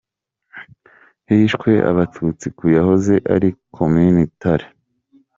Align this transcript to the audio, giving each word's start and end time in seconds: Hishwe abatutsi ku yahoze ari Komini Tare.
Hishwe 1.27 1.71
abatutsi 1.91 2.45
ku 2.57 2.65
yahoze 2.77 3.13
ari 3.35 3.49
Komini 3.75 4.23
Tare. 4.41 4.67